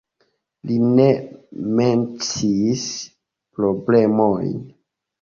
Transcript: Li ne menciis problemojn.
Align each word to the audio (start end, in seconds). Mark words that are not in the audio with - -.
Li 0.71 0.77
ne 1.01 1.05
menciis 1.81 2.89
problemojn. 3.55 4.63